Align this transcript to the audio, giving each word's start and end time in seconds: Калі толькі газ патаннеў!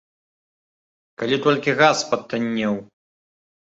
Калі 1.23 1.41
толькі 1.45 1.79
газ 1.85 1.97
патаннеў! 2.11 2.73